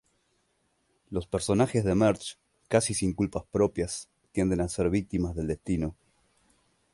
Los 1.11 1.27
personajes 1.27 1.83
de 1.83 1.93
March, 1.93 2.39
casi 2.69 2.95
sin 2.95 3.13
culpas 3.13 3.43
propias, 3.51 4.09
tienden 4.31 4.61
a 4.61 4.67
ser 4.67 4.89
víctimas 4.89 5.35
del 5.35 5.45
destino. 5.45 5.95